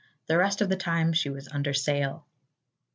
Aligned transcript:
The 0.25 0.35
rest 0.35 0.61
of 0.61 0.69
the 0.69 0.75
time 0.77 1.13
she 1.13 1.29
was 1.29 1.47
under 1.49 1.75
sail. 1.75 2.25